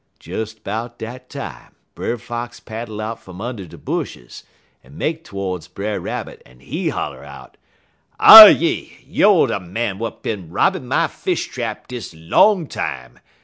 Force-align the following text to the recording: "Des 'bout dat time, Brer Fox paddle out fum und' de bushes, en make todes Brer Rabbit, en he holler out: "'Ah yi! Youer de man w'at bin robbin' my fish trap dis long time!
"Des 0.19 0.55
'bout 0.63 0.97
dat 0.97 1.29
time, 1.29 1.75
Brer 1.93 2.17
Fox 2.17 2.59
paddle 2.59 2.99
out 3.01 3.19
fum 3.21 3.39
und' 3.39 3.69
de 3.69 3.77
bushes, 3.77 4.43
en 4.83 4.97
make 4.97 5.23
todes 5.23 5.67
Brer 5.67 5.99
Rabbit, 5.99 6.41
en 6.43 6.59
he 6.59 6.89
holler 6.89 7.23
out: 7.23 7.55
"'Ah 8.19 8.45
yi! 8.47 9.05
Youer 9.07 9.45
de 9.49 9.59
man 9.59 9.97
w'at 9.99 10.23
bin 10.23 10.49
robbin' 10.49 10.87
my 10.87 11.05
fish 11.05 11.49
trap 11.49 11.87
dis 11.87 12.15
long 12.15 12.65
time! 12.65 13.19